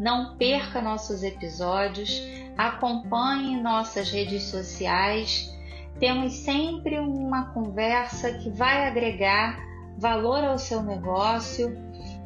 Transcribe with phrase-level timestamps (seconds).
[0.00, 2.22] Não perca nossos episódios,
[2.56, 5.54] acompanhe nossas redes sociais.
[5.98, 9.60] Temos sempre uma conversa que vai agregar
[9.98, 11.76] valor ao seu negócio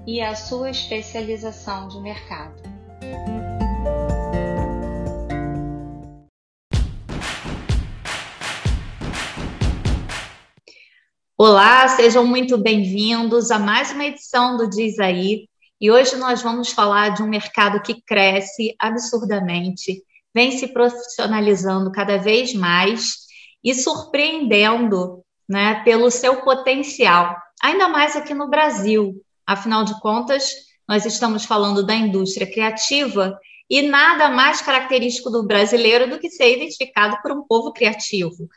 [0.07, 2.63] e à sua especialização de mercado.
[11.37, 15.49] Olá, sejam muito bem-vindos a mais uma edição do Diz Aí.
[15.85, 20.03] E hoje nós vamos falar de um mercado que cresce absurdamente,
[20.35, 23.17] vem se profissionalizando cada vez mais
[23.63, 29.23] e surpreendendo né, pelo seu potencial, ainda mais aqui no Brasil.
[29.47, 30.55] Afinal de contas,
[30.89, 36.57] nós estamos falando da indústria criativa e nada mais característico do brasileiro do que ser
[36.57, 38.49] identificado por um povo criativo.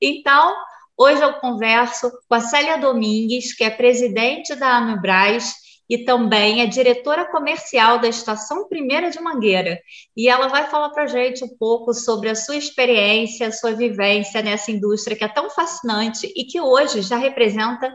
[0.00, 0.54] Então,
[0.96, 6.66] hoje eu converso com a Célia Domingues, que é presidente da Amebras e também é
[6.66, 9.80] diretora comercial da Estação Primeira de Mangueira.
[10.16, 13.72] E ela vai falar para a gente um pouco sobre a sua experiência, a sua
[13.72, 17.92] vivência nessa indústria que é tão fascinante e que hoje já representa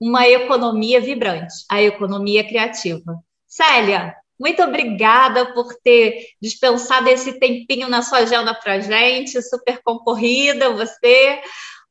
[0.00, 3.16] uma economia vibrante, a economia criativa.
[3.46, 10.70] Célia, muito obrigada por ter dispensado esse tempinho na sua agenda para gente, super concorrida
[10.70, 11.40] você.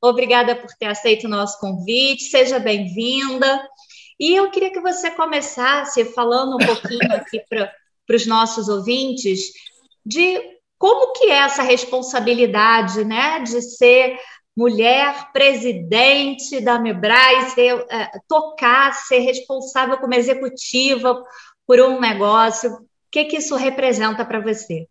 [0.01, 3.61] Obrigada por ter aceito o nosso convite, seja bem-vinda.
[4.19, 9.51] E eu queria que você começasse falando um pouquinho aqui para os nossos ouvintes
[10.05, 10.41] de
[10.77, 14.17] como que é essa responsabilidade, né, de ser
[14.55, 21.23] mulher presidente da Mebras, ser, é, tocar, ser responsável como executiva
[21.65, 22.71] por um negócio.
[22.73, 22.79] O
[23.11, 24.87] que, que isso representa para você?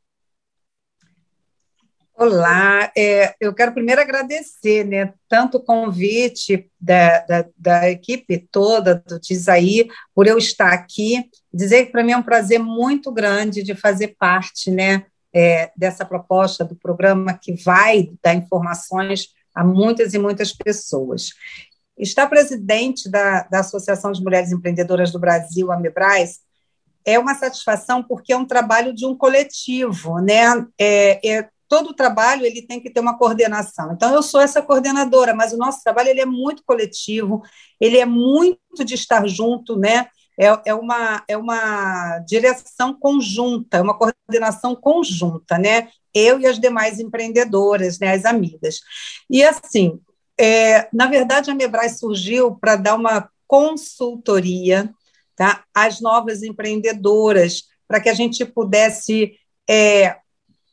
[2.19, 8.95] Olá, é, eu quero primeiro agradecer, né, tanto o convite da, da, da equipe toda
[9.07, 13.63] do Dizaí por eu estar aqui, dizer que para mim é um prazer muito grande
[13.63, 20.15] de fazer parte, né, é, dessa proposta do programa que vai dar informações a muitas
[20.15, 21.33] e muitas pessoas.
[21.99, 26.41] Estar presidente da, da Associação de Mulheres Empreendedoras do Brasil, a MEBRAS,
[27.05, 30.67] é uma satisfação porque é um trabalho de um coletivo, né?
[30.79, 33.93] É, é, todo o trabalho ele tem que ter uma coordenação.
[33.93, 37.43] Então eu sou essa coordenadora, mas o nosso trabalho ele é muito coletivo,
[37.81, 40.07] ele é muito de estar junto, né?
[40.39, 45.89] É, é, uma, é uma direção conjunta, uma coordenação conjunta, né?
[46.15, 48.13] Eu e as demais empreendedoras, né?
[48.13, 48.81] As amigas.
[49.31, 49.99] E assim,
[50.39, 54.93] é, na verdade, a Mebras surgiu para dar uma consultoria
[55.35, 59.39] tá, às novas empreendedoras, para que a gente pudesse
[59.69, 60.17] é,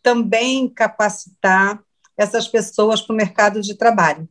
[0.04, 1.82] também capacitar
[2.16, 4.30] essas pessoas para o mercado de trabalho.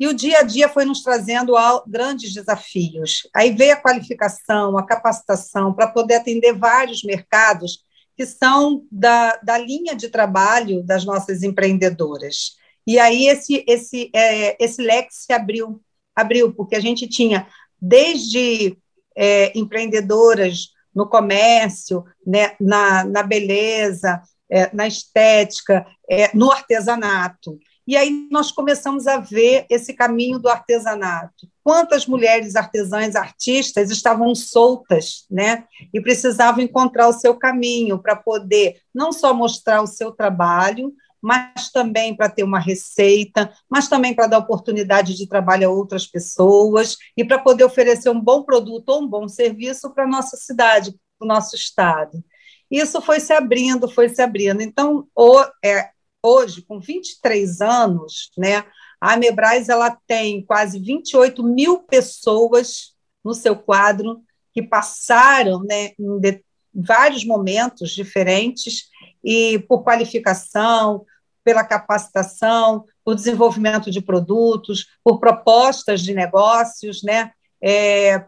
[0.00, 1.54] E o dia a dia foi nos trazendo
[1.86, 3.28] grandes desafios.
[3.34, 7.84] Aí veio a qualificação, a capacitação, para poder atender vários mercados
[8.16, 12.56] que são da, da linha de trabalho das nossas empreendedoras.
[12.86, 15.80] E aí esse, esse, é, esse leque se abriu,
[16.14, 17.46] abriu, porque a gente tinha
[17.80, 18.76] desde
[19.16, 27.58] é, empreendedoras no comércio, né, na, na beleza, é, na estética, é, no artesanato.
[27.88, 31.48] E aí nós começamos a ver esse caminho do artesanato.
[31.64, 35.64] Quantas mulheres artesãs, artistas estavam soltas, né?
[35.92, 41.70] E precisavam encontrar o seu caminho para poder não só mostrar o seu trabalho, mas
[41.72, 46.96] também para ter uma receita, mas também para dar oportunidade de trabalho a outras pessoas
[47.16, 50.92] e para poder oferecer um bom produto ou um bom serviço para a nossa cidade,
[51.18, 52.22] para o nosso estado.
[52.70, 54.60] Isso foi se abrindo, foi se abrindo.
[54.60, 55.90] Então, o, é,
[56.22, 58.64] hoje, com 23 anos, né,
[59.00, 62.94] a Amebras ela tem quase 28 mil pessoas
[63.24, 64.22] no seu quadro
[64.52, 66.42] que passaram né, em de,
[66.74, 68.88] vários momentos diferentes
[69.24, 71.04] e por qualificação,
[71.44, 77.32] pela capacitação, por desenvolvimento de produtos, por propostas de negócios, né,
[77.62, 78.26] é,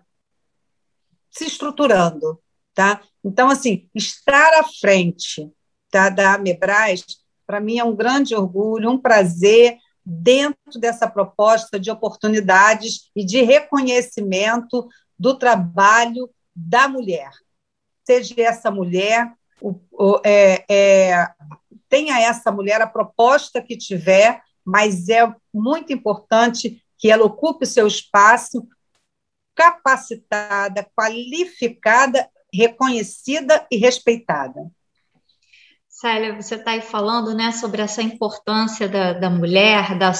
[1.30, 2.40] se estruturando.
[2.74, 3.02] Tá?
[3.24, 5.50] Então, assim, estar à frente
[5.90, 7.04] tá, da Amebras,
[7.46, 13.42] para mim é um grande orgulho, um prazer, dentro dessa proposta de oportunidades e de
[13.42, 14.88] reconhecimento
[15.18, 17.30] do trabalho da mulher.
[18.04, 19.30] Seja essa mulher
[19.60, 21.28] o, o, é, é,
[21.88, 27.68] tenha essa mulher a proposta que tiver, mas é muito importante que ela ocupe o
[27.68, 28.66] seu espaço
[29.54, 34.70] capacitada, qualificada, reconhecida e respeitada.
[35.88, 40.12] Célia, você está aí falando né, sobre essa importância da, da mulher, da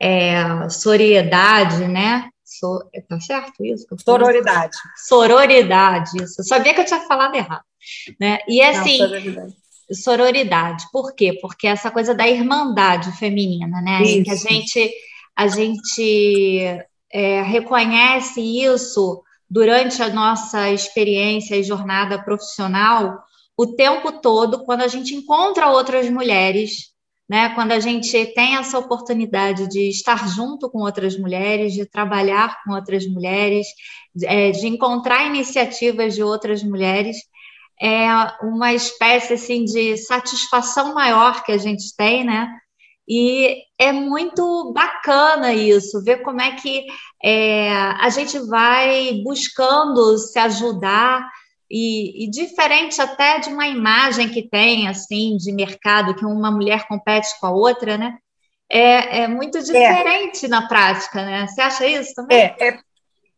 [0.00, 2.28] é, sororidade, né?
[2.44, 3.86] So, tá certo isso?
[4.04, 4.76] Sororidade.
[4.96, 6.40] Sororidade, isso.
[6.40, 7.64] Eu sabia que eu tinha falado errado.
[8.20, 8.38] Né?
[8.48, 9.54] E assim, Não, sororidade.
[9.92, 10.84] sororidade.
[10.92, 11.38] Por quê?
[11.40, 14.02] Porque essa coisa da irmandade feminina, né?
[14.02, 14.18] Isso.
[14.18, 14.90] Em que a gente,
[15.36, 23.22] a gente é, reconhece isso durante a nossa experiência e jornada profissional
[23.56, 26.92] o tempo todo, quando a gente encontra outras mulheres,
[27.28, 27.48] né?
[27.56, 32.72] Quando a gente tem essa oportunidade de estar junto com outras mulheres, de trabalhar com
[32.72, 33.66] outras mulheres,
[34.22, 37.16] é, de encontrar iniciativas de outras mulheres,
[37.80, 38.06] é
[38.42, 42.48] uma espécie assim de satisfação maior que a gente tem, né?
[43.08, 46.84] E é muito bacana isso, ver como é que
[47.24, 51.26] é, a gente vai buscando se ajudar
[51.70, 56.86] e, e, diferente até de uma imagem que tem assim de mercado que uma mulher
[56.86, 58.18] compete com a outra, né?
[58.70, 59.62] É, é muito é.
[59.62, 60.48] diferente é.
[60.48, 61.46] na prática, né?
[61.46, 62.38] Você acha isso também?
[62.38, 62.78] É, é,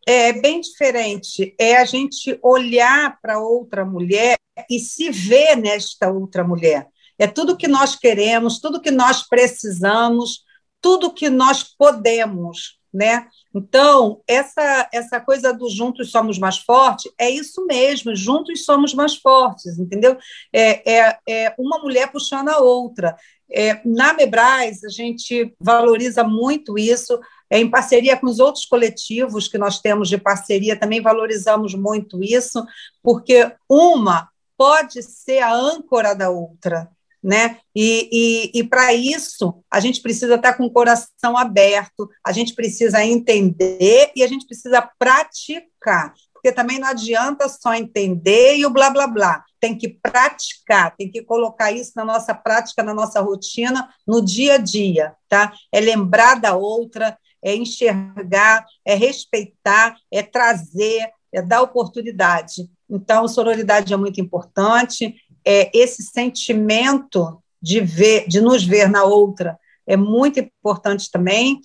[0.07, 1.55] é bem diferente.
[1.59, 4.37] É a gente olhar para outra mulher
[4.69, 6.89] e se ver nesta outra mulher
[7.21, 10.43] é tudo que nós queremos, tudo que nós precisamos,
[10.81, 13.29] tudo que nós podemos, né?
[13.55, 19.17] Então, essa, essa coisa do juntos somos mais fortes é isso mesmo, juntos somos mais
[19.17, 20.17] fortes, entendeu?
[20.51, 23.15] É, é, é uma mulher puxando a outra.
[23.53, 27.21] É, na Mebras, a gente valoriza muito isso,
[27.51, 32.25] é, em parceria com os outros coletivos que nós temos de parceria, também valorizamos muito
[32.25, 32.65] isso,
[33.03, 36.89] porque uma pode ser a âncora da outra
[37.23, 37.59] né?
[37.75, 38.09] E,
[38.55, 43.05] e, e para isso a gente precisa estar com o coração aberto, a gente precisa
[43.05, 48.91] entender e a gente precisa praticar, porque também não adianta só entender e o blá
[48.91, 49.45] blá blá.
[49.61, 54.55] Tem que praticar, tem que colocar isso na nossa prática, na nossa rotina, no dia
[54.55, 55.53] a dia, tá?
[55.71, 62.71] É lembrar da outra, é enxergar, é respeitar, é trazer, é dar oportunidade.
[62.89, 65.15] Então, sororidade é muito importante
[65.45, 71.61] é, esse sentimento de ver, de nos ver na outra, é muito importante também.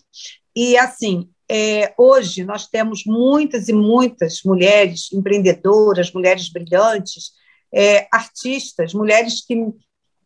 [0.56, 7.32] E assim, é, hoje nós temos muitas e muitas mulheres empreendedoras, mulheres brilhantes,
[7.74, 9.56] é, artistas, mulheres que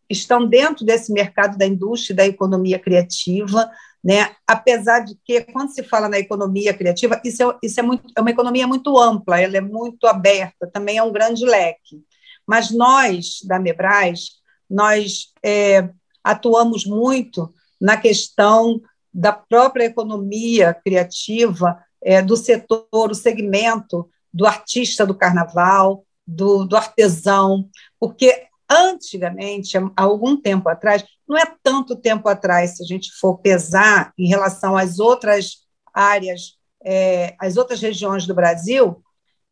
[0.08, 3.70] estão dentro desse mercado da indústria da economia criativa,
[4.02, 4.34] né?
[4.46, 8.20] Apesar de que quando se fala na economia criativa, isso é, isso é, muito, é
[8.20, 12.02] uma economia muito ampla, ela é muito aberta, também é um grande leque.
[12.50, 15.88] Mas nós, da Mebras, nós é,
[16.24, 18.80] atuamos muito na questão
[19.14, 26.76] da própria economia criativa, é, do setor, o segmento do artista do carnaval, do, do
[26.76, 27.68] artesão,
[28.00, 33.38] porque antigamente, há algum tempo atrás, não é tanto tempo atrás, se a gente for
[33.38, 35.58] pesar em relação às outras
[35.94, 39.00] áreas, é, às outras regiões do Brasil,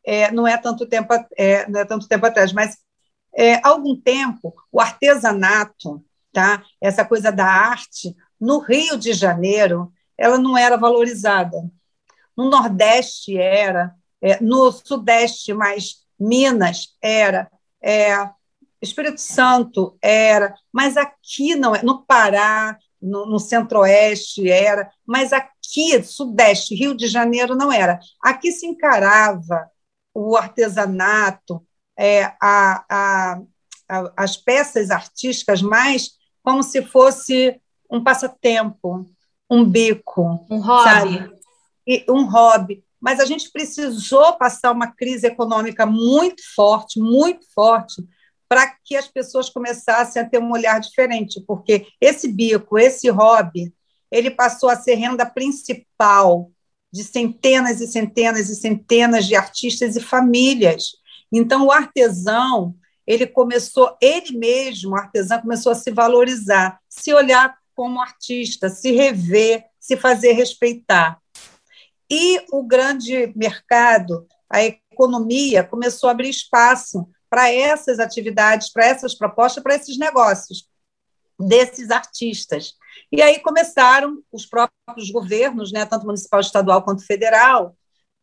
[0.04, 2.76] é, não é tanto tempo, é, não é tanto tempo atrás, mas
[3.38, 6.64] é, há algum tempo, o artesanato, tá?
[6.80, 11.56] essa coisa da arte, no Rio de Janeiro, ela não era valorizada.
[12.36, 17.48] No Nordeste era, é, no Sudeste, mas Minas era,
[17.80, 18.28] é,
[18.82, 26.02] Espírito Santo era, mas aqui não é, no Pará, no, no Centro-Oeste era, mas aqui,
[26.02, 28.00] Sudeste, Rio de Janeiro não era.
[28.20, 29.70] Aqui se encarava
[30.12, 31.64] o artesanato,
[31.98, 33.40] é, a, a,
[33.88, 36.12] a, as peças artísticas mais
[36.42, 39.04] como se fosse um passatempo,
[39.50, 40.46] um bico.
[40.48, 41.30] Um hobby.
[41.86, 42.84] E, um hobby.
[43.00, 48.02] Mas a gente precisou passar uma crise econômica muito forte, muito forte,
[48.48, 53.72] para que as pessoas começassem a ter um olhar diferente, porque esse bico, esse hobby,
[54.10, 56.50] ele passou a ser renda principal
[56.90, 60.92] de centenas e centenas e centenas de artistas e famílias.
[61.32, 62.74] Então, o artesão,
[63.06, 68.92] ele começou, ele mesmo, o artesão, começou a se valorizar, se olhar como artista, se
[68.92, 71.20] rever, se fazer respeitar.
[72.10, 79.14] E o grande mercado, a economia, começou a abrir espaço para essas atividades, para essas
[79.14, 80.68] propostas, para esses negócios
[81.38, 82.74] desses artistas.
[83.12, 87.76] E aí começaram os próprios governos, né, tanto municipal, estadual quanto federal,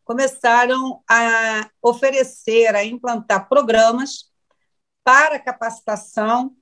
[0.06, 4.32] começaram a oferecer, a implantar programas
[5.04, 6.56] para capacitação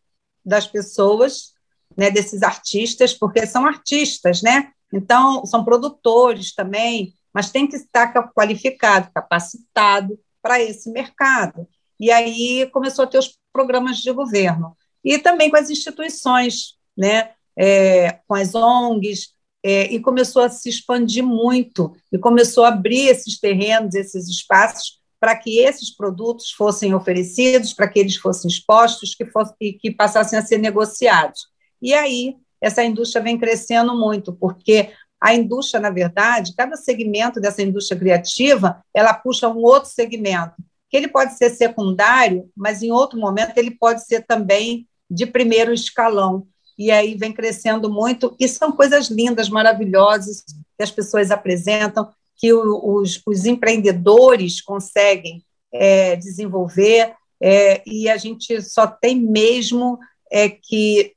[0.44, 1.54] das pessoas,
[1.96, 4.72] né, desses artistas, porque são artistas, né?
[4.92, 11.68] Então, são produtores também, mas tem que estar qualificado, capacitado para esse mercado.
[12.00, 14.76] E aí começou a ter os programas de governo.
[15.04, 17.32] E também com as instituições, né?
[17.56, 19.34] É, com as ONGs,
[19.64, 25.00] é, e começou a se expandir muito, e começou a abrir esses terrenos, esses espaços,
[25.20, 30.38] para que esses produtos fossem oferecidos, para que eles fossem expostos, que, fosse, que passassem
[30.38, 31.48] a ser negociados.
[31.82, 34.92] E aí, essa indústria vem crescendo muito, porque
[35.22, 40.56] a indústria, na verdade, cada segmento dessa indústria criativa, ela puxa um outro segmento,
[40.90, 45.74] que ele pode ser secundário, mas em outro momento ele pode ser também de primeiro
[45.74, 46.46] escalão
[46.78, 50.44] e aí vem crescendo muito, e são coisas lindas, maravilhosas,
[50.78, 58.62] que as pessoas apresentam, que os, os empreendedores conseguem é, desenvolver, é, e a gente
[58.62, 60.00] só tem mesmo
[60.32, 61.14] é, que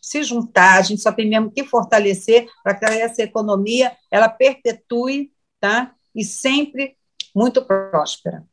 [0.00, 5.30] se juntar, a gente só tem mesmo que fortalecer para que essa economia ela perpetue
[5.60, 5.94] tá?
[6.14, 6.96] e sempre
[7.34, 8.44] muito próspera.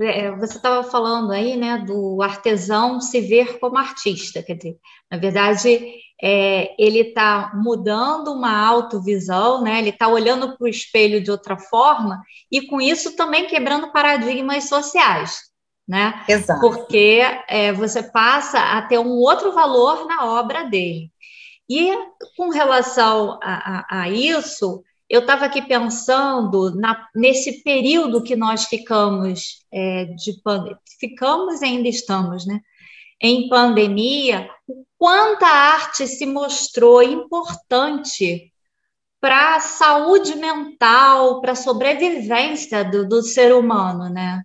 [0.00, 4.76] É, você estava falando aí, né, do artesão se ver como artista, quer dizer,
[5.08, 11.22] na verdade, é, ele está mudando uma autovisão, né, ele está olhando para o espelho
[11.22, 12.20] de outra forma
[12.50, 15.42] e com isso também quebrando paradigmas sociais,
[15.86, 16.24] né?
[16.28, 16.60] Exato.
[16.60, 21.12] Porque é, você passa a ter um outro valor na obra dele.
[21.68, 21.94] E
[22.36, 28.64] com relação a, a, a isso, eu estava aqui pensando na, nesse período que nós
[28.64, 30.34] ficamos é, de
[30.98, 32.60] ficamos e ainda estamos, né?
[33.20, 38.52] Em pandemia, o quanto a arte se mostrou importante
[39.20, 44.42] para a saúde mental, para a sobrevivência do, do ser humano, né?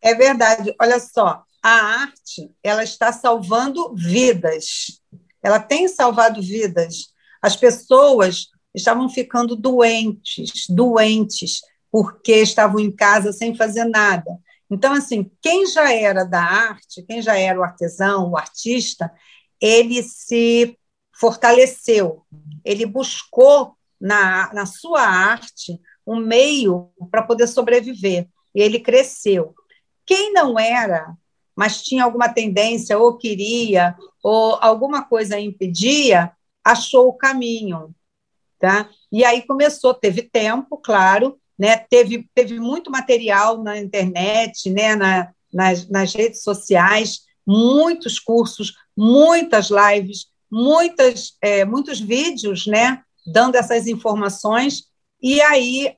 [0.00, 0.74] É verdade.
[0.80, 1.70] Olha só, a
[2.02, 5.00] arte ela está salvando vidas.
[5.42, 7.12] Ela tem salvado vidas.
[7.42, 11.60] As pessoas estavam ficando doentes, doentes,
[11.90, 14.38] porque estavam em casa sem fazer nada.
[14.70, 19.10] Então, assim, quem já era da arte, quem já era o artesão, o artista,
[19.60, 20.76] ele se
[21.18, 22.22] fortaleceu,
[22.64, 29.54] ele buscou na, na sua arte um meio para poder sobreviver, e ele cresceu.
[30.06, 31.14] Quem não era,
[31.56, 36.32] mas tinha alguma tendência, ou queria, ou alguma coisa impedia,
[36.64, 37.94] achou o caminho.
[38.58, 38.88] Tá?
[39.12, 41.76] E aí começou, teve tempo, claro, né?
[41.76, 44.96] teve, teve muito material na internet, né?
[44.96, 53.02] Na, nas, nas redes sociais, muitos cursos, muitas lives, muitas, é, muitos vídeos né?
[53.26, 54.84] dando essas informações,
[55.20, 55.96] e aí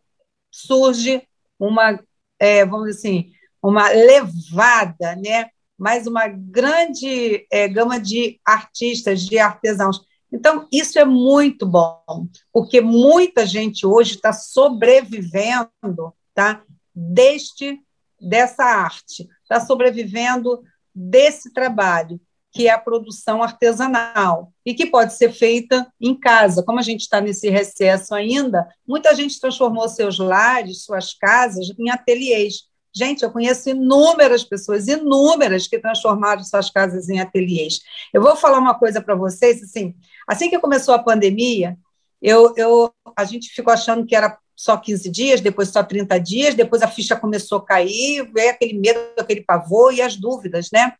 [0.50, 1.22] surge
[1.58, 2.00] uma,
[2.38, 5.50] é, vamos dizer assim, uma levada, né?
[5.78, 10.00] mais uma grande é, gama de artistas, de artesãos
[10.32, 16.62] então, isso é muito bom, porque muita gente hoje está sobrevivendo tá,
[16.94, 17.80] deste,
[18.20, 20.62] dessa arte, está sobrevivendo
[20.94, 22.20] desse trabalho,
[22.52, 26.62] que é a produção artesanal, e que pode ser feita em casa.
[26.64, 31.90] Como a gente está nesse recesso ainda, muita gente transformou seus lares, suas casas, em
[31.90, 32.69] ateliês.
[32.94, 37.80] Gente, eu conheço inúmeras pessoas, inúmeras, que transformaram suas casas em ateliês.
[38.12, 39.94] Eu vou falar uma coisa para vocês, assim,
[40.26, 41.78] assim que começou a pandemia,
[42.20, 46.54] eu, eu, a gente ficou achando que era só 15 dias, depois só 30 dias,
[46.54, 50.92] depois a ficha começou a cair, veio aquele medo, aquele pavor e as dúvidas, né?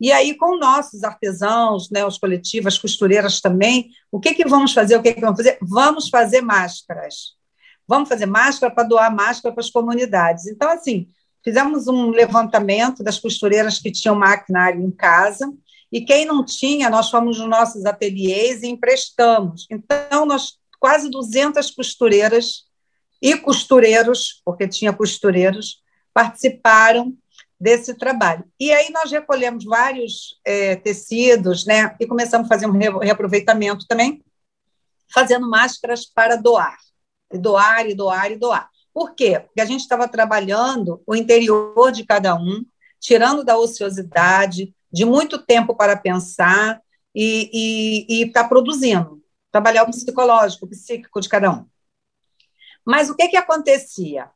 [0.00, 4.72] E aí, com nossos artesãos, né, os coletivos, as costureiras também, o que, que vamos
[4.72, 4.96] fazer?
[4.96, 5.58] O que, que vamos fazer?
[5.60, 7.34] Vamos fazer máscaras.
[7.86, 10.46] Vamos fazer máscara para doar máscara para as comunidades.
[10.46, 11.08] Então, assim,
[11.42, 15.50] Fizemos um levantamento das costureiras que tinham maquinário em casa,
[15.92, 19.66] e quem não tinha, nós fomos nos nossos ateliês e emprestamos.
[19.70, 22.64] Então, nós quase 200 costureiras
[23.20, 25.82] e costureiros, porque tinha costureiros,
[26.14, 27.14] participaram
[27.60, 28.44] desse trabalho.
[28.58, 34.24] E aí nós recolhemos vários é, tecidos, né, e começamos a fazer um reaproveitamento também,
[35.12, 36.78] fazendo máscaras para doar,
[37.32, 38.69] e doar, e doar, e doar.
[38.92, 39.40] Por quê?
[39.40, 42.64] Porque a gente estava trabalhando o interior de cada um,
[42.98, 46.80] tirando da ociosidade, de muito tempo para pensar
[47.14, 51.66] e estar tá produzindo, trabalhar o psicológico, o psíquico de cada um.
[52.84, 54.28] Mas o que, que acontecia?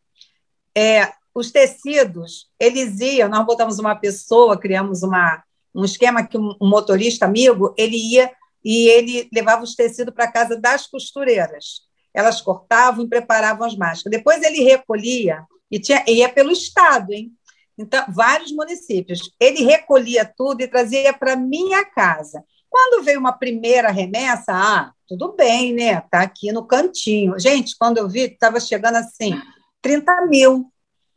[0.76, 5.42] É, os tecidos, eles iam, nós botamos uma pessoa, criamos uma,
[5.75, 8.30] um esquema que um, um motorista amigo, ele ia
[8.64, 11.82] e ele levava os tecidos para casa das costureiras
[12.14, 14.16] elas cortavam e preparavam as máscaras.
[14.16, 17.33] Depois ele recolhia, e tinha, ia pelo Estado, hein?
[17.76, 19.21] então, vários municípios.
[19.40, 22.44] Ele recolhia tudo e trazia para minha casa.
[22.71, 26.00] Quando veio uma primeira remessa, ah, tudo bem, né?
[26.02, 27.38] Tá aqui no cantinho.
[27.38, 29.40] Gente, quando eu vi, estava chegando assim,
[29.83, 30.73] 30 mil,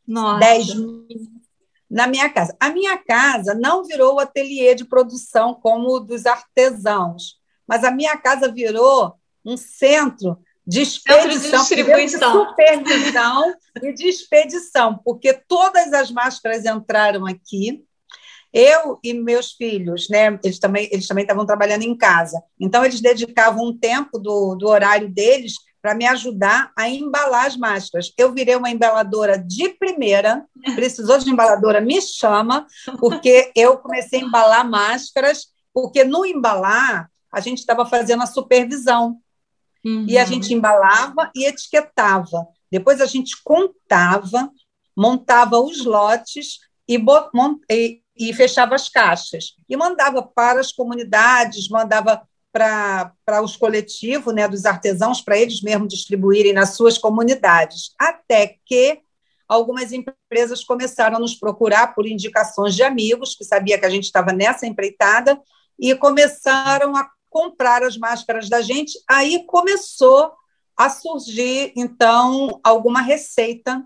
[0.07, 0.39] Nossa.
[0.39, 1.07] 10 mil
[1.89, 2.55] na minha casa.
[2.59, 7.37] A minha casa não virou ateliê de produção como o dos artesãos,
[7.67, 12.43] mas a minha casa virou um centro de expedição, de distribuição.
[12.43, 17.83] De supervisão e de expedição, porque todas as máscaras entraram aqui.
[18.53, 22.41] Eu e meus filhos, né, eles também eles também estavam trabalhando em casa.
[22.59, 27.55] Então eles dedicavam um tempo do, do horário deles para me ajudar a embalar as
[27.55, 28.11] máscaras.
[28.17, 30.45] Eu virei uma embaladora de primeira,
[30.75, 32.65] precisou de embaladora, me chama,
[32.99, 39.17] porque eu comecei a embalar máscaras, porque no embalar a gente estava fazendo a supervisão.
[39.87, 40.05] Uhum.
[40.05, 42.45] E a gente embalava e etiquetava.
[42.69, 44.51] Depois a gente contava,
[44.95, 47.01] montava os lotes e,
[47.71, 49.53] e, e fechava as caixas.
[49.69, 55.87] E mandava para as comunidades, mandava para os coletivos né, dos artesãos, para eles mesmos
[55.87, 57.91] distribuírem nas suas comunidades.
[57.97, 58.99] Até que
[59.47, 64.03] algumas empresas começaram a nos procurar por indicações de amigos, que sabia que a gente
[64.03, 65.39] estava nessa empreitada,
[65.79, 70.33] e começaram a comprar as máscaras da gente, aí começou
[70.75, 73.85] a surgir, então, alguma receita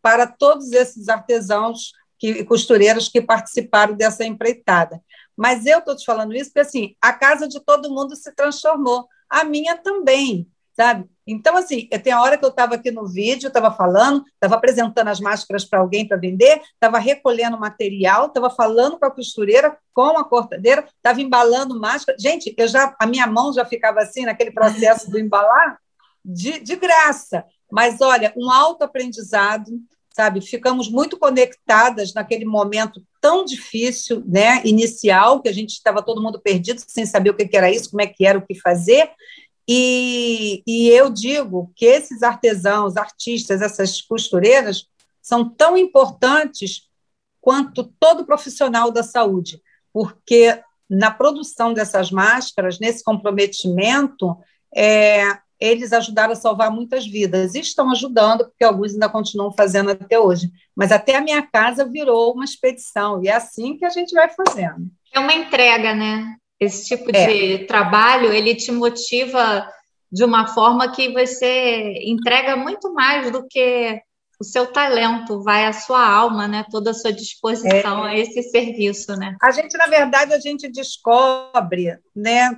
[0.00, 1.92] para todos esses artesãos
[2.22, 5.02] e costureiras que participaram dessa empreitada.
[5.36, 9.08] Mas eu estou te falando isso porque, assim, a casa de todo mundo se transformou,
[9.28, 11.08] a minha também sabe?
[11.26, 15.08] Então, assim, tem a hora que eu estava aqui no vídeo, estava falando, estava apresentando
[15.08, 20.18] as máscaras para alguém para vender, estava recolhendo material, estava falando com a costureira, com
[20.18, 22.18] a cortadeira, estava embalando máscara.
[22.18, 25.78] Gente, eu já, a minha mão já ficava assim naquele processo do embalar,
[26.24, 27.44] de, de graça.
[27.70, 29.70] Mas, olha, um alto aprendizado,
[30.14, 30.40] sabe?
[30.40, 36.40] Ficamos muito conectadas naquele momento tão difícil, né, inicial, que a gente estava todo mundo
[36.40, 39.10] perdido, sem saber o que era isso, como é que era, o que fazer,
[39.68, 44.86] e, e eu digo que esses artesãos, artistas, essas costureiras,
[45.20, 46.88] são tão importantes
[47.40, 49.60] quanto todo profissional da saúde,
[49.92, 54.36] porque na produção dessas máscaras, nesse comprometimento,
[54.74, 59.90] é, eles ajudaram a salvar muitas vidas e estão ajudando, porque alguns ainda continuam fazendo
[59.90, 60.50] até hoje.
[60.74, 64.28] Mas até a minha casa virou uma expedição, e é assim que a gente vai
[64.28, 64.90] fazendo.
[65.12, 66.36] É uma entrega, né?
[66.62, 67.26] Esse tipo é.
[67.26, 69.68] de trabalho, ele te motiva
[70.10, 74.00] de uma forma que você entrega muito mais do que
[74.38, 76.64] o seu talento, vai a sua alma, né?
[76.70, 78.10] Toda a sua disposição é.
[78.10, 79.36] a esse serviço, né?
[79.42, 82.56] A gente, na verdade, a gente descobre, né?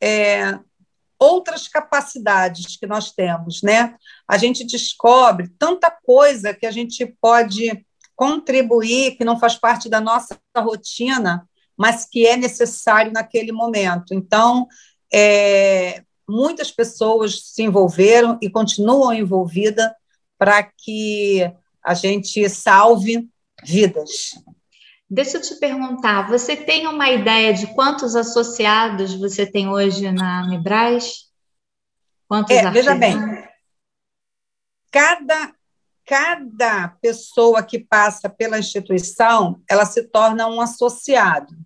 [0.00, 0.56] É,
[1.18, 3.96] outras capacidades que nós temos, né?
[4.28, 7.84] A gente descobre tanta coisa que a gente pode
[8.14, 11.48] contribuir, que não faz parte da nossa rotina,
[11.80, 14.12] mas que é necessário naquele momento.
[14.12, 14.68] Então,
[15.10, 19.90] é, muitas pessoas se envolveram e continuam envolvidas
[20.36, 21.50] para que
[21.82, 23.26] a gente salve
[23.64, 24.34] vidas.
[25.08, 30.46] Deixa eu te perguntar, você tem uma ideia de quantos associados você tem hoje na
[30.48, 31.30] Mibras?
[32.28, 33.16] Quantos é, veja bem,
[34.92, 35.54] cada
[36.04, 41.56] cada pessoa que passa pela instituição, ela se torna um associado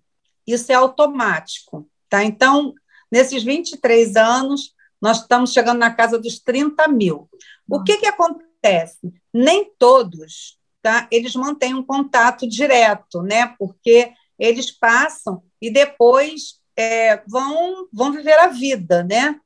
[0.45, 1.89] isso é automático.
[2.09, 2.23] Tá?
[2.23, 2.73] Então,
[3.11, 7.29] nesses 23 anos, nós estamos chegando na casa dos 30 mil.
[7.69, 9.13] O que, que acontece?
[9.33, 11.07] Nem todos tá?
[11.11, 13.55] eles mantêm um contato direto, né?
[13.57, 19.03] porque eles passam e depois é, vão, vão viver a vida.
[19.03, 19.39] Né?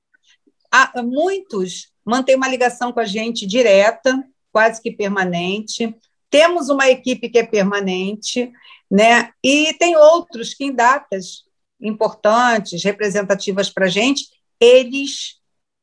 [0.70, 5.96] Há, muitos mantêm uma ligação com a gente direta, quase que permanente.
[6.30, 8.52] Temos uma equipe que é permanente,
[8.90, 9.32] né?
[9.44, 11.44] E tem outros que, em datas
[11.80, 14.26] importantes, representativas para a gente,
[14.60, 15.40] eles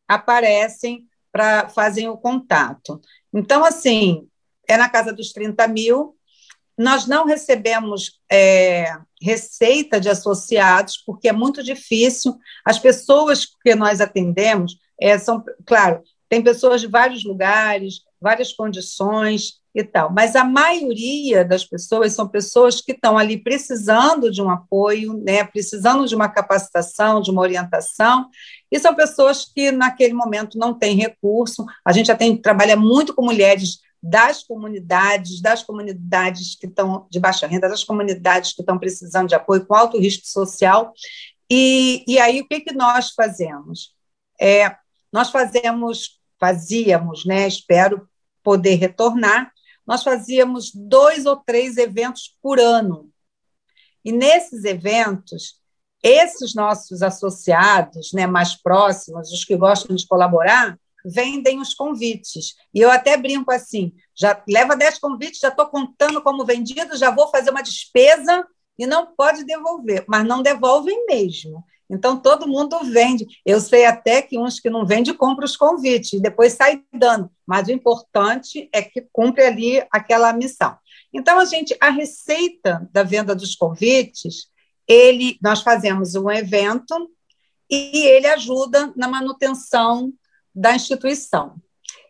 [0.08, 3.00] aparecem para fazem o contato.
[3.32, 4.26] Então, assim,
[4.68, 6.16] é na casa dos 30 mil.
[6.78, 12.36] Nós não recebemos é, receita de associados, porque é muito difícil.
[12.64, 19.60] As pessoas que nós atendemos é, são, claro, tem pessoas de vários lugares, várias condições,
[19.76, 20.10] e tal.
[20.10, 25.44] Mas a maioria das pessoas são pessoas que estão ali precisando de um apoio, né,
[25.44, 28.30] precisando de uma capacitação, de uma orientação,
[28.72, 31.62] e são pessoas que naquele momento não têm recurso.
[31.84, 37.20] A gente já tem trabalha muito com mulheres das comunidades, das comunidades que estão de
[37.20, 40.94] baixa renda, das comunidades que estão precisando de apoio com alto risco social.
[41.50, 43.94] E, e aí o que, que nós fazemos?
[44.40, 44.74] É,
[45.12, 47.46] nós fazemos, fazíamos, né?
[47.46, 48.08] Espero
[48.46, 49.52] poder retornar
[49.86, 53.08] nós fazíamos dois ou três eventos por ano.
[54.04, 55.60] E nesses eventos,
[56.02, 62.54] esses nossos associados né, mais próximos, os que gostam de colaborar, vendem os convites.
[62.74, 67.10] E eu até brinco assim: já leva 10 convites, já estou contando como vendido, já
[67.10, 68.44] vou fazer uma despesa
[68.76, 71.64] e não pode devolver, mas não devolvem mesmo.
[71.88, 73.26] Então, todo mundo vende.
[73.44, 77.30] Eu sei até que uns que não vendem compram os convites e depois sai dando.
[77.46, 80.76] Mas o importante é que cumpre ali aquela missão.
[81.12, 84.48] Então, a gente, a receita da venda dos convites,
[84.86, 87.10] ele, nós fazemos um evento
[87.70, 90.12] e ele ajuda na manutenção
[90.54, 91.54] da instituição.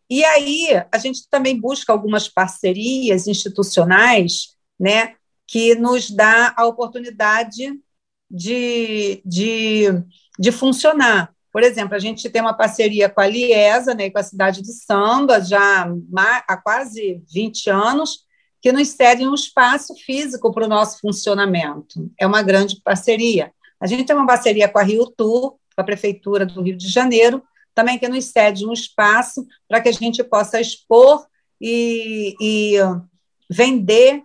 [0.08, 5.14] E aí, a gente também busca algumas parcerias institucionais, né,
[5.46, 7.80] que nos dá a oportunidade
[8.30, 9.86] de, de,
[10.38, 11.34] de funcionar.
[11.52, 14.72] Por exemplo, a gente tem uma parceria com a Liesa, né, com a cidade de
[14.72, 15.88] Samba, já
[16.46, 18.26] há quase 20 anos,
[18.60, 22.10] que nos cedem um espaço físico para o nosso funcionamento.
[22.18, 23.52] É uma grande parceria.
[23.80, 26.88] A gente tem uma parceria com a Rio Tour, com a Prefeitura do Rio de
[26.88, 27.42] Janeiro,
[27.74, 31.26] também que nos cede um espaço para que a gente possa expor
[31.60, 32.76] e, e
[33.50, 34.22] vender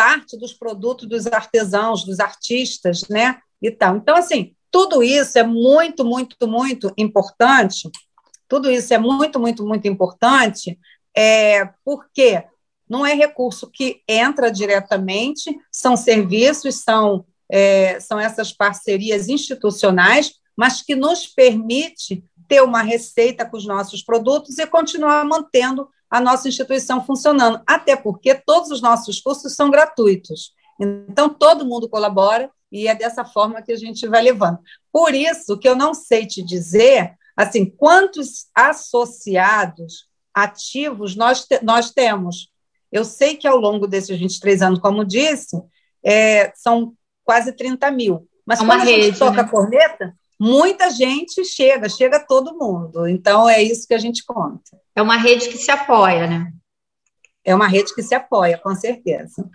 [0.00, 3.38] parte dos produtos dos artesãos, dos artistas, né?
[3.60, 3.96] E tal.
[3.96, 7.90] Então, assim, tudo isso é muito, muito, muito importante.
[8.48, 10.78] Tudo isso é muito, muito, muito importante,
[11.14, 12.42] é, porque
[12.88, 20.80] não é recurso que entra diretamente, são serviços, são, é, são essas parcerias institucionais, mas
[20.80, 26.48] que nos permite ter uma receita com os nossos produtos e continuar mantendo a nossa
[26.48, 30.52] instituição funcionando, até porque todos os nossos cursos são gratuitos.
[30.80, 34.58] Então, todo mundo colabora e é dessa forma que a gente vai levando.
[34.92, 41.90] Por isso que eu não sei te dizer, assim, quantos associados ativos nós, te, nós
[41.90, 42.50] temos.
[42.90, 45.56] Eu sei que ao longo desses 23 anos, como disse,
[46.04, 46.94] é, são
[47.24, 48.26] quase 30 mil.
[48.44, 49.48] Mas é quando a gente toca né?
[49.48, 53.06] corneta, muita gente chega, chega todo mundo.
[53.06, 54.80] Então, é isso que a gente conta.
[54.96, 56.52] É uma rede que se apoia, né?
[57.44, 59.46] É uma rede que se apoia, com certeza.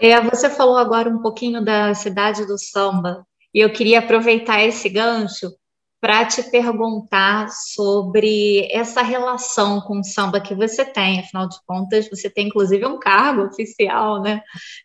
[0.00, 4.88] É, você falou agora um pouquinho da cidade do samba, e eu queria aproveitar esse
[4.88, 5.52] gancho
[6.00, 12.10] para te perguntar sobre essa relação com o samba que você tem, afinal de contas,
[12.10, 14.42] você tem inclusive um cargo oficial, né?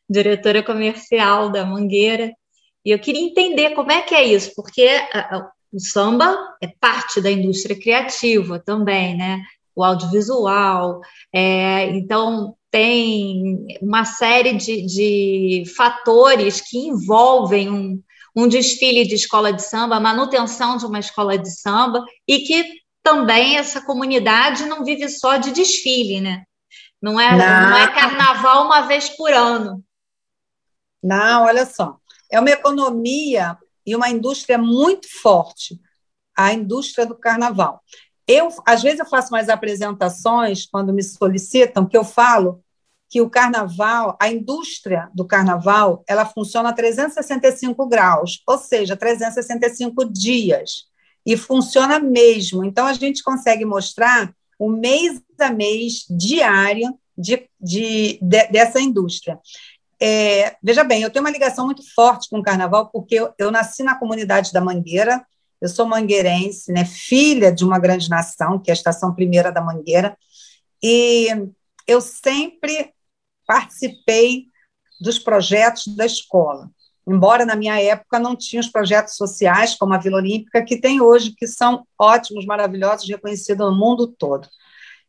[0.10, 2.32] Diretora comercial da Mangueira.
[2.86, 4.88] E eu queria entender como é que é isso, porque
[5.72, 9.42] o samba é parte da indústria criativa também, né?
[9.76, 11.02] O audiovisual,
[11.34, 18.02] é, então tem uma série de, de fatores que envolvem um,
[18.36, 22.64] um desfile de escola de samba, a manutenção de uma escola de samba, e que
[23.02, 26.44] também essa comunidade não vive só de desfile, né?
[27.02, 27.70] Não é, não.
[27.70, 29.84] não é carnaval uma vez por ano.
[31.02, 31.98] Não, olha só
[32.32, 35.80] é uma economia e uma indústria muito forte,
[36.36, 37.82] a indústria do carnaval.
[38.28, 42.64] Eu, às vezes, eu faço mais apresentações quando me solicitam, que eu falo
[43.10, 50.06] que o carnaval, a indústria do carnaval, ela funciona a 365 graus, ou seja, 365
[50.06, 50.84] dias,
[51.26, 52.64] e funciona mesmo.
[52.64, 59.40] Então, a gente consegue mostrar o mês a mês diário de, de, de, dessa indústria.
[60.02, 63.52] É, veja bem, eu tenho uma ligação muito forte com o carnaval, porque eu, eu,
[63.52, 65.26] nasci na comunidade da Mangueira,
[65.62, 69.62] eu sou mangueirense, né, filha de uma grande nação, que é a Estação Primeira da
[69.62, 70.18] Mangueira,
[70.82, 71.28] e
[71.86, 72.94] eu sempre
[73.46, 74.46] participei
[75.02, 76.70] dos projetos da escola.
[77.06, 81.02] Embora na minha época não tinha os projetos sociais, como a Vila Olímpica, que tem
[81.02, 84.48] hoje, que são ótimos, maravilhosos, reconhecidos no mundo todo.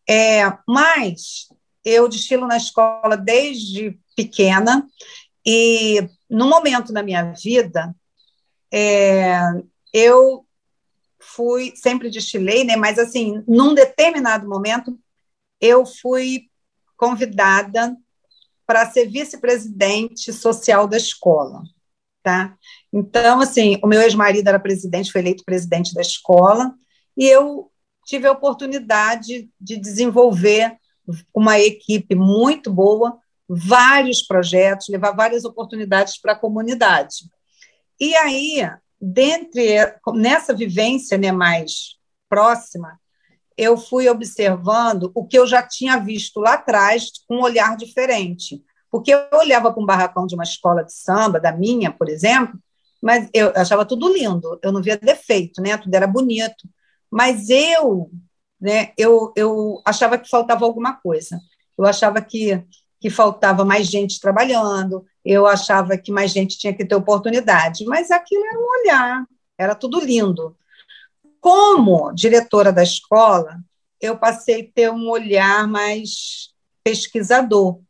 [0.09, 1.49] É, mas
[1.85, 4.87] eu destilo na escola desde pequena
[5.45, 7.95] e no momento da minha vida
[8.73, 9.39] é,
[9.93, 10.47] eu
[11.19, 12.77] fui sempre destilei, né?
[12.77, 14.99] Mas assim, num determinado momento
[15.61, 16.49] eu fui
[16.97, 17.97] convidada
[18.67, 21.63] para ser vice-presidente social da escola,
[22.23, 22.57] tá?
[22.93, 26.73] Então, assim, o meu ex-marido era presidente, foi eleito presidente da escola,
[27.17, 27.71] e eu
[28.07, 30.79] tive a oportunidade de desenvolver
[31.35, 33.19] uma equipe muito boa,
[33.49, 37.31] vários projetos, levar várias oportunidades para a comunidade.
[37.99, 38.69] E aí,
[39.01, 39.77] dentre
[40.15, 41.97] nessa vivência né, mais
[42.29, 42.99] próxima,
[43.57, 48.63] eu fui observando o que eu já tinha visto lá atrás com um olhar diferente.
[48.91, 52.59] Porque eu olhava para um barracão de uma escola de samba, da minha, por exemplo,
[53.03, 55.77] mas eu achava tudo lindo, eu não via defeito, né?
[55.77, 56.69] Tudo era bonito.
[57.11, 58.11] Mas eu
[58.61, 61.41] né, eu, eu achava que faltava alguma coisa.
[61.79, 62.63] eu achava que,
[63.01, 68.11] que faltava mais gente trabalhando, eu achava que mais gente tinha que ter oportunidade, mas
[68.11, 69.25] aquilo era um olhar,
[69.59, 70.57] era tudo lindo.
[71.41, 73.59] Como diretora da escola,
[74.01, 76.51] eu passei a ter um olhar mais
[76.85, 77.81] pesquisador.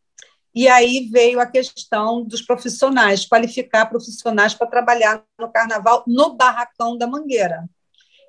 [0.53, 6.99] E aí veio a questão dos profissionais, qualificar profissionais para trabalhar no carnaval no Barracão
[6.99, 7.69] da Mangueira.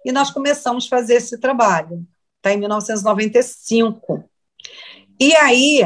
[0.06, 2.06] E nós começamos a fazer esse trabalho,
[2.41, 2.54] tá?
[2.54, 4.23] em 1995.
[5.19, 5.82] E aí,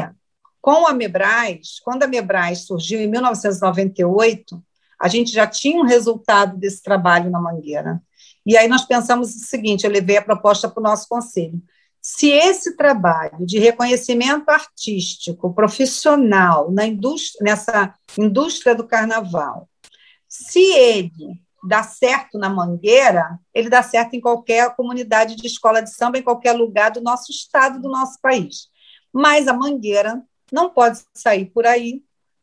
[0.60, 4.62] com a Mebras, quando a Mebras surgiu em 1998,
[4.98, 8.02] a gente já tinha um resultado desse trabalho na Mangueira.
[8.44, 11.62] E aí nós pensamos o seguinte: eu levei a proposta para o nosso conselho.
[12.00, 19.68] Se esse trabalho de reconhecimento artístico profissional na indústria, nessa indústria do carnaval,
[20.28, 25.92] se ele dá certo na Mangueira, ele dá certo em qualquer comunidade de escola de
[25.94, 28.68] samba, em qualquer lugar do nosso estado, do nosso país.
[29.12, 32.02] Mas a Mangueira não pode sair por aí,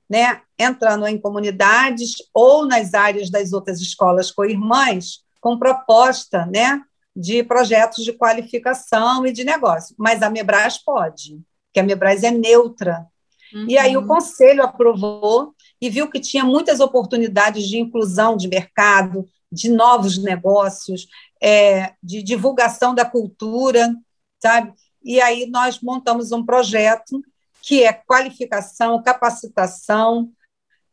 [0.09, 6.81] né, entrando em comunidades ou nas áreas das outras escolas co-irmãs, com proposta né,
[7.15, 9.95] de projetos de qualificação e de negócio.
[9.97, 11.39] Mas a Mebras pode,
[11.71, 13.05] que a Mebras é neutra.
[13.53, 13.65] Uhum.
[13.69, 15.52] E aí o conselho aprovou
[15.83, 21.07] e viu que tinha muitas oportunidades de inclusão de mercado, de novos negócios,
[21.41, 23.93] é, de divulgação da cultura,
[24.41, 24.73] sabe?
[25.03, 27.21] E aí nós montamos um projeto
[27.61, 30.31] que é qualificação, capacitação,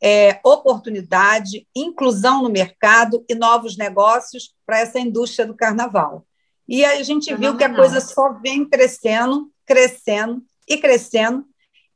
[0.02, 6.26] é, oportunidade, inclusão no mercado e novos negócios para essa indústria do carnaval.
[6.66, 11.44] E a gente viu que a coisa só vem crescendo, crescendo e crescendo,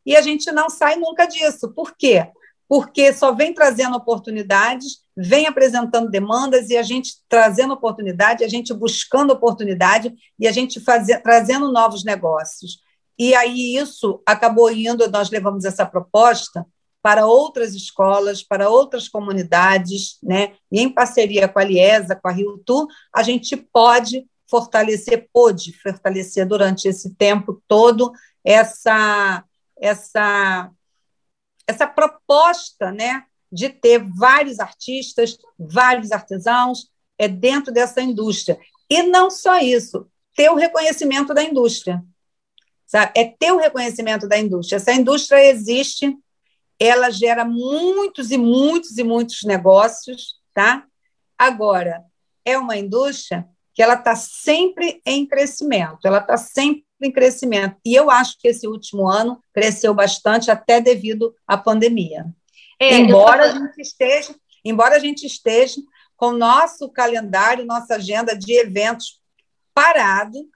[0.06, 1.72] e a gente não sai nunca disso.
[1.72, 2.30] Por quê?
[2.68, 8.72] Porque só vem trazendo oportunidades, vem apresentando demandas e a gente trazendo oportunidade, a gente
[8.72, 12.78] buscando oportunidade e a gente fazer, trazendo novos negócios.
[13.18, 16.66] E aí isso acabou indo, nós levamos essa proposta
[17.00, 20.54] para outras escolas, para outras comunidades, né?
[20.72, 25.72] E em parceria com a Liesa, com a Rio Tour, a gente pode fortalecer, pôde
[25.82, 28.10] fortalecer durante esse tempo todo
[28.42, 29.44] essa
[29.76, 30.70] essa
[31.66, 38.58] essa proposta, né, de ter vários artistas, vários artesãos é dentro dessa indústria.
[38.90, 42.02] E não só isso, ter o reconhecimento da indústria.
[42.86, 43.12] Sabe?
[43.16, 44.76] É ter o reconhecimento da indústria.
[44.76, 46.16] Essa indústria existe,
[46.78, 50.84] ela gera muitos e muitos e muitos negócios, tá?
[51.38, 52.04] Agora,
[52.44, 57.76] é uma indústria que ela está sempre em crescimento, ela está sempre em crescimento.
[57.84, 62.24] E eu acho que esse último ano cresceu bastante, até devido à pandemia.
[62.80, 64.34] É, embora, a gente esteja,
[64.64, 65.80] embora a gente esteja
[66.16, 69.20] com nosso calendário, nossa agenda de eventos
[69.74, 70.48] parado,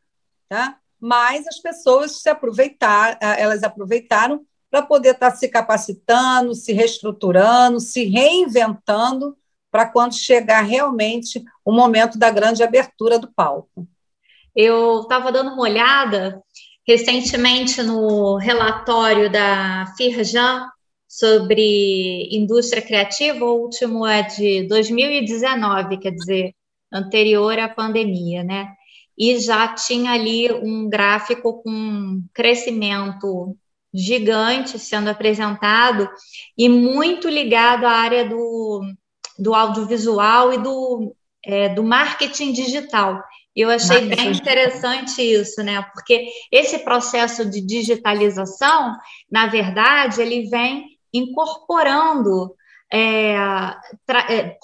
[0.48, 0.78] tá?
[1.00, 7.80] mas as pessoas se aproveitaram, elas aproveitaram para poder estar tá se capacitando, se reestruturando,
[7.80, 9.36] se reinventando
[9.70, 13.86] para quando chegar realmente o momento da grande abertura do palco.
[14.54, 16.42] Eu estava dando uma olhada
[16.86, 20.66] recentemente no relatório da Firjan
[21.06, 26.54] sobre indústria criativa, o último é de 2019, quer dizer,
[26.92, 28.68] anterior à pandemia, né?
[29.16, 33.56] E já tinha ali um gráfico com crescimento
[33.92, 36.08] gigante sendo apresentado
[36.56, 38.82] e muito ligado à área do,
[39.38, 43.22] do audiovisual e do, é, do marketing digital.
[43.54, 45.82] Eu achei marketing bem interessante isso, né?
[45.94, 48.96] Porque esse processo de digitalização,
[49.30, 52.54] na verdade, ele vem incorporando,
[52.92, 53.34] é,
[54.28, 54.56] é,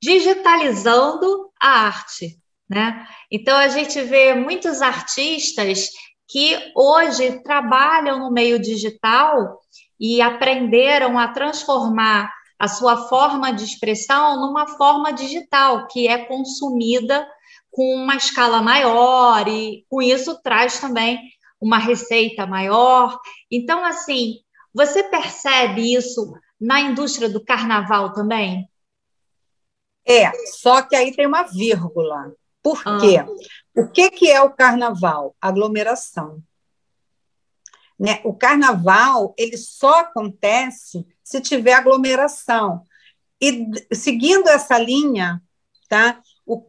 [0.00, 2.38] digitalizando a arte,
[2.68, 3.06] né?
[3.30, 5.90] Então a gente vê muitos artistas
[6.28, 9.60] que hoje trabalham no meio digital
[10.00, 17.28] e aprenderam a transformar a sua forma de expressão numa forma digital, que é consumida
[17.72, 21.18] com uma escala maior, e com isso traz também
[21.60, 23.18] uma receita maior.
[23.50, 24.36] Então, assim,
[24.72, 28.70] você percebe isso na indústria do carnaval também?
[30.06, 32.32] É, só que aí tem uma vírgula.
[32.62, 32.98] Por ah.
[33.00, 33.16] quê?
[33.16, 33.26] Ah.
[33.74, 35.34] O que, que é o carnaval?
[35.40, 36.40] Aglomeração.
[37.98, 38.20] Né?
[38.22, 42.84] O carnaval ele só acontece se tiver aglomeração.
[43.40, 45.42] E seguindo essa linha,
[45.88, 46.20] tá?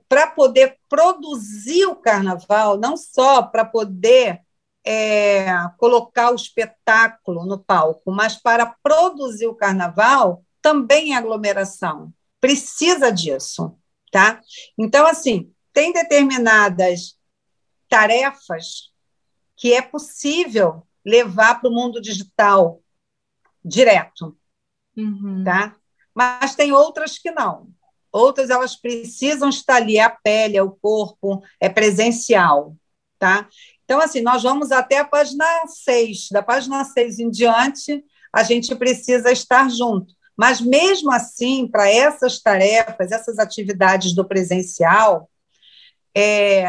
[0.08, 4.42] para poder produzir o carnaval, não só para poder
[4.86, 12.14] é, colocar o espetáculo no palco, mas para produzir o carnaval também é aglomeração.
[12.40, 13.78] Precisa disso,
[14.12, 14.42] tá?
[14.78, 17.18] Então, assim, tem determinadas
[17.90, 18.92] tarefas
[19.56, 22.82] que é possível levar para o mundo digital
[23.64, 24.38] direto,
[24.96, 25.44] uhum.
[25.44, 25.76] tá?
[26.14, 27.68] Mas tem outras que não.
[28.12, 32.76] Outras elas precisam estar ali, a pele, o corpo, é presencial,
[33.18, 33.48] tá?
[33.84, 36.30] Então, assim, nós vamos até a página 6.
[36.32, 40.14] Da página 6 em diante, a gente precisa estar junto.
[40.38, 45.30] Mas, mesmo assim, para essas tarefas, essas atividades do presencial,
[46.16, 46.66] é,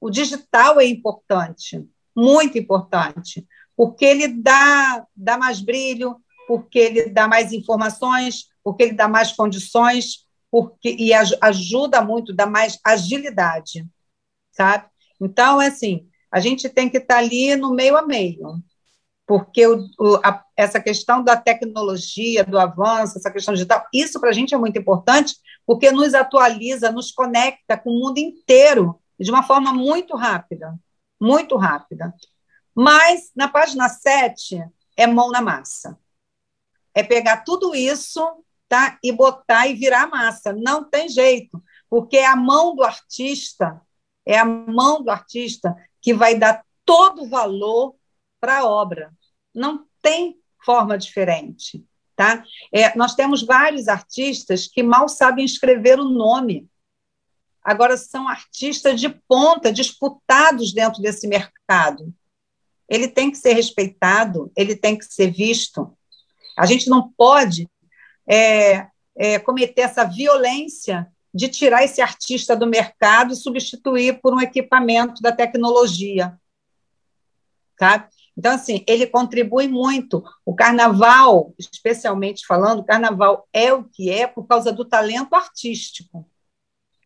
[0.00, 7.28] o digital é importante, muito importante, porque ele dá, dá mais brilho, porque ele dá
[7.28, 13.86] mais informações, porque ele dá mais condições, porque e ajuda muito, dá mais agilidade,
[14.50, 14.86] sabe?
[15.20, 18.62] Então, é assim, a gente tem que estar ali no meio a meio,
[19.26, 24.30] porque o, o, a, essa questão da tecnologia, do avanço, essa questão digital, isso para
[24.30, 29.30] a gente é muito importante, porque nos atualiza, nos conecta com o mundo inteiro de
[29.30, 30.74] uma forma muito rápida,
[31.20, 32.12] muito rápida.
[32.74, 34.62] Mas, na página 7,
[34.96, 35.98] é mão na massa.
[36.94, 38.20] É pegar tudo isso
[38.68, 40.52] tá, e botar e virar massa.
[40.52, 43.80] Não tem jeito, porque é a mão do artista,
[44.26, 47.94] é a mão do artista que vai dar todo o valor
[48.40, 49.12] para a obra.
[49.54, 51.84] Não tem forma diferente.
[52.16, 52.44] Tá?
[52.72, 56.68] É, nós temos vários artistas que mal sabem escrever o nome.
[57.62, 62.12] Agora são artistas de ponta, disputados dentro desse mercado.
[62.88, 65.96] Ele tem que ser respeitado, ele tem que ser visto.
[66.56, 67.68] A gente não pode
[68.28, 68.86] é,
[69.16, 75.22] é, cometer essa violência de tirar esse artista do mercado e substituir por um equipamento
[75.22, 76.38] da tecnologia.
[77.78, 78.08] Tá?
[78.36, 80.22] Então, assim, ele contribui muito.
[80.44, 86.28] O carnaval, especialmente falando, o carnaval é o que é por causa do talento artístico.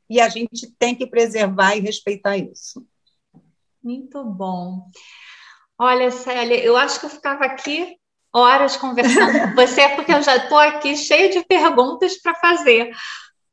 [0.09, 2.87] E a gente tem que preservar e respeitar isso.
[3.83, 4.89] Muito bom.
[5.79, 7.97] Olha, Célia, eu acho que eu ficava aqui
[8.33, 12.91] horas conversando com você, porque eu já estou aqui cheia de perguntas para fazer.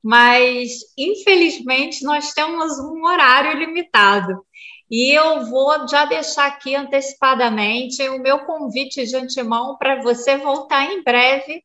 [0.03, 4.45] Mas, infelizmente, nós temos um horário limitado.
[4.91, 10.91] E eu vou já deixar aqui antecipadamente o meu convite de antemão para você voltar
[10.91, 11.63] em breve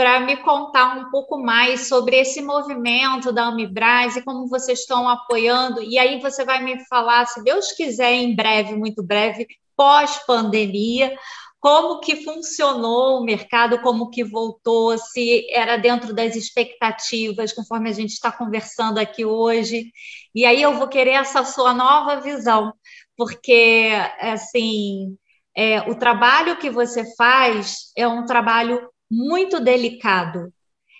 [0.00, 5.06] para me contar um pouco mais sobre esse movimento da Amibras e como vocês estão
[5.06, 5.82] apoiando.
[5.82, 11.14] E aí você vai me falar, se Deus quiser, em breve, muito breve, pós-pandemia,
[11.60, 17.92] como que funcionou o mercado, como que voltou, se era dentro das expectativas, conforme a
[17.92, 19.92] gente está conversando aqui hoje.
[20.34, 22.72] E aí eu vou querer essa sua nova visão,
[23.16, 25.16] porque assim
[25.54, 30.52] é, o trabalho que você faz é um trabalho muito delicado.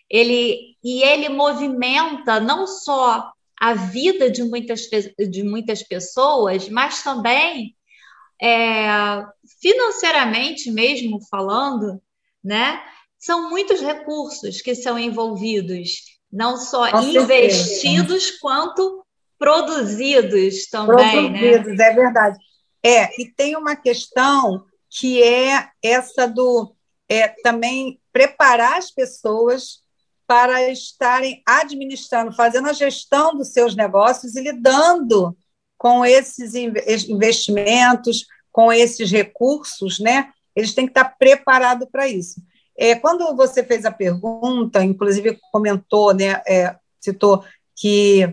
[0.09, 7.77] Ele e ele movimenta não só a vida de muitas, de muitas pessoas, mas também
[8.41, 8.87] é,
[9.61, 12.01] financeiramente mesmo falando,
[12.43, 12.83] né?
[13.19, 18.39] São muitos recursos que são envolvidos, não só Com investidos certeza.
[18.41, 19.05] quanto
[19.39, 21.39] produzidos também, né?
[21.39, 21.85] produzidos, né?
[21.85, 22.39] É verdade.
[22.83, 26.75] É, e tem uma questão que é essa do
[27.09, 29.81] é, também preparar as pessoas
[30.27, 35.37] para estarem administrando, fazendo a gestão dos seus negócios e lidando
[35.81, 36.55] com esses
[37.09, 40.29] investimentos, com esses recursos, né?
[40.55, 42.43] Eles têm que estar preparados para isso.
[42.77, 47.43] É, quando você fez a pergunta, inclusive comentou, né, é, citou
[47.75, 48.29] que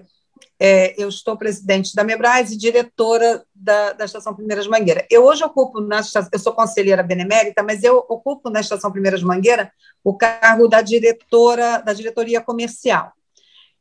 [0.60, 5.08] é, eu estou presidente da Mebras e diretora da, da Estação Primeiras Mangueira.
[5.10, 6.02] Eu hoje ocupo, na
[6.34, 9.72] eu sou conselheira benemérita, mas eu ocupo na Estação Primeiras Mangueira
[10.04, 13.14] o cargo da diretora da diretoria comercial.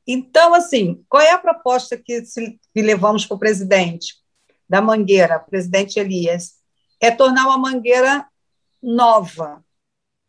[0.07, 4.15] Então, assim, qual é a proposta que, se, que levamos para o presidente
[4.69, 6.55] da Mangueira, presidente Elias?
[7.01, 8.27] É tornar uma mangueira
[8.83, 9.65] nova,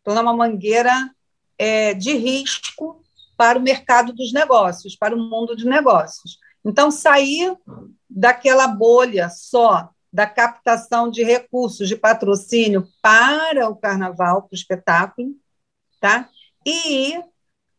[0.02, 0.92] tornar uma mangueira
[1.56, 3.02] é, de risco
[3.36, 6.38] para o mercado dos negócios, para o mundo de negócios.
[6.64, 7.56] Então, sair
[8.10, 15.34] daquela bolha só da captação de recursos de patrocínio para o carnaval, para o espetáculo,
[16.00, 16.28] tá?
[16.68, 17.24] e ir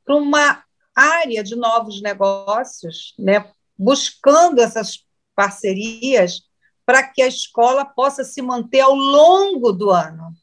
[0.04, 0.64] para uma
[1.00, 6.42] área de novos negócios, né, buscando essas parcerias
[6.86, 10.34] para que a escola possa se manter ao longo do ano,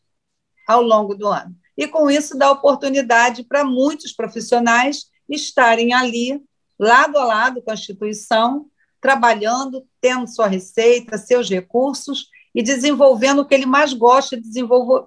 [0.66, 1.54] ao longo do ano.
[1.76, 6.40] E com isso dá oportunidade para muitos profissionais estarem ali,
[6.78, 8.66] lado a lado com a instituição,
[9.00, 14.48] trabalhando, tendo sua receita, seus recursos e desenvolvendo o que ele mais gosta de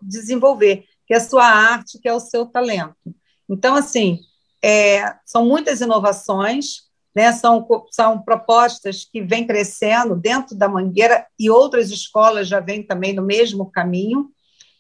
[0.02, 2.96] desenvolver, que é a sua arte, que é o seu talento.
[3.50, 4.20] Então, assim,
[4.64, 7.32] é, são muitas inovações, né?
[7.32, 13.14] São, são propostas que vêm crescendo dentro da Mangueira e outras escolas já vêm também
[13.14, 14.30] no mesmo caminho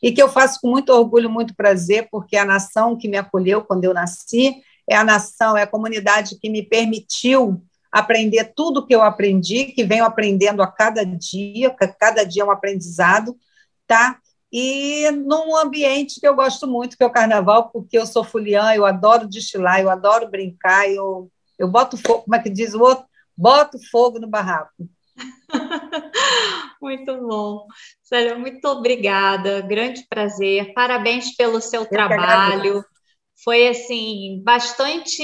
[0.01, 3.63] e que eu faço com muito orgulho, muito prazer, porque a nação que me acolheu
[3.63, 7.61] quando eu nasci é a nação, é a comunidade que me permitiu
[7.91, 12.51] aprender tudo que eu aprendi, que venho aprendendo a cada dia, cada dia é um
[12.51, 13.35] aprendizado,
[13.87, 14.17] tá?
[14.51, 18.73] E num ambiente que eu gosto muito, que é o carnaval, porque eu sou fuliã,
[18.73, 22.81] eu adoro destilar, eu adoro brincar, eu, eu boto fogo, como é que diz o
[22.81, 23.05] outro?
[23.37, 24.73] Boto fogo no barraco.
[26.81, 27.67] muito bom.
[28.01, 32.83] Célia, muito obrigada, grande prazer, parabéns pelo seu eu trabalho.
[33.43, 35.23] Foi, assim, bastante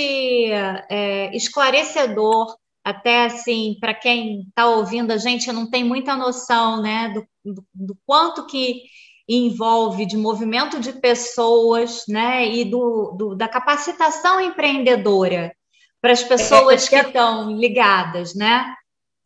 [0.89, 7.09] é, esclarecedor, até, assim, para quem está ouvindo a gente, não tem muita noção, né,
[7.09, 8.83] do, do, do quanto que
[9.27, 15.55] envolve de movimento de pessoas, né, e do, do da capacitação empreendedora
[16.01, 18.75] para as pessoas é, que estão ligadas, né?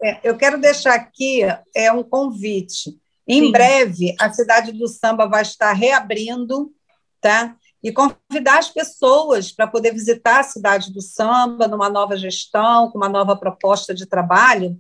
[0.02, 1.42] É, eu quero deixar aqui
[1.76, 2.98] é um convite.
[3.28, 3.52] Em Sim.
[3.52, 6.72] breve, a cidade do samba vai estar reabrindo,
[7.20, 7.56] tá?
[7.84, 12.98] E convidar as pessoas para poder visitar a cidade do samba numa nova gestão, com
[12.98, 14.80] uma nova proposta de trabalho,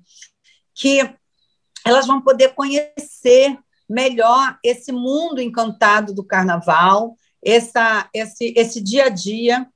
[0.74, 1.13] que
[1.86, 3.57] elas vão poder conhecer
[3.89, 9.67] melhor esse mundo encantado do carnaval, essa, esse, esse dia a dia,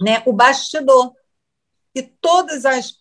[0.00, 1.12] né, o bastidor.
[1.94, 2.94] E todos as,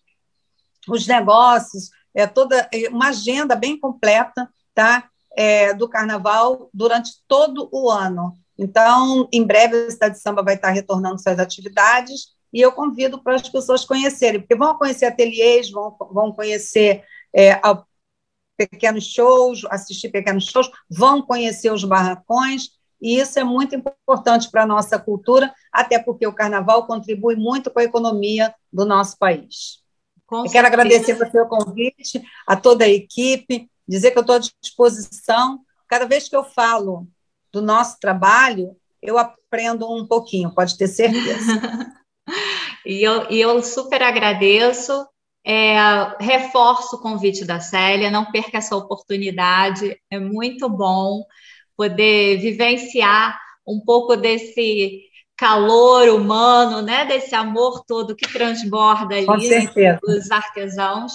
[0.87, 7.69] os negócios, é toda é, uma agenda bem completa tá, é, do carnaval durante todo
[7.71, 8.33] o ano.
[8.57, 13.21] Então, em breve, a Cidade de Samba vai estar retornando suas atividades e eu convido
[13.21, 17.59] para as pessoas conhecerem, porque vão conhecer ateliês, vão, vão conhecer é,
[18.68, 22.70] pequenos shows, assistir pequenos shows, vão conhecer os barracões,
[23.01, 27.72] e isso é muito importante para a nossa cultura, até porque o carnaval contribui muito
[27.72, 29.80] com a economia do nosso país.
[30.28, 34.36] Com eu quero agradecer pelo seu convite, a toda a equipe, dizer que eu estou
[34.36, 35.62] à disposição.
[35.88, 37.07] Cada vez que eu falo
[37.51, 41.93] do nosso trabalho, eu aprendo um pouquinho, pode ter certeza.
[42.86, 45.07] e, eu, e eu super agradeço.
[45.45, 45.77] É,
[46.19, 51.23] reforço o convite da Célia, não perca essa oportunidade, é muito bom
[51.75, 55.03] poder vivenciar um pouco desse
[55.37, 59.67] calor humano, né, desse amor todo que transborda ali
[60.01, 61.13] dos artesãos.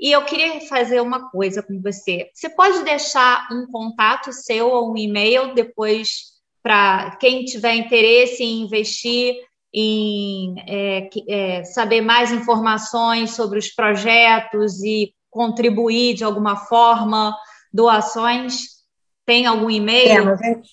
[0.00, 2.30] E eu queria fazer uma coisa com você.
[2.32, 6.30] Você pode deixar um contato seu ou um e-mail depois
[6.62, 9.36] para quem tiver interesse em investir
[9.72, 17.36] em é, é, saber mais informações sobre os projetos e contribuir de alguma forma,
[17.72, 18.80] doações?
[19.24, 20.24] Tem algum e-mail?
[20.24, 20.68] Tem, a gente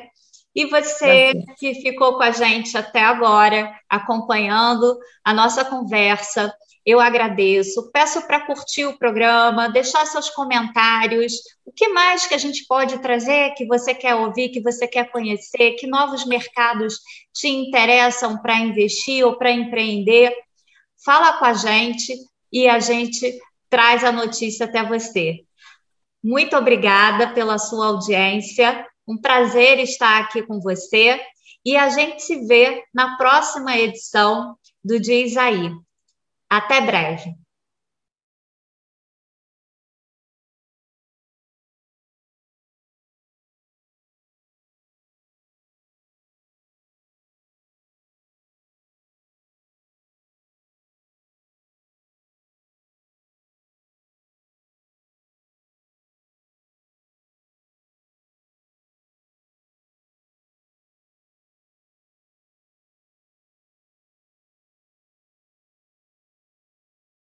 [0.55, 6.51] E você que ficou com a gente até agora, acompanhando a nossa conversa,
[6.88, 7.92] eu agradeço.
[7.92, 11.34] Peço para curtir o programa, deixar seus comentários.
[11.66, 15.12] O que mais que a gente pode trazer que você quer ouvir, que você quer
[15.12, 15.74] conhecer?
[15.74, 16.98] Que novos mercados
[17.34, 20.34] te interessam para investir ou para empreender?
[21.04, 22.16] Fala com a gente
[22.54, 23.38] e a gente
[23.70, 25.42] traz a notícia até você.
[26.24, 28.88] Muito obrigada pela sua audiência.
[29.06, 31.20] Um prazer estar aqui com você.
[31.66, 35.70] E a gente se vê na próxima edição do Diz Aí.
[36.50, 37.47] Até breve.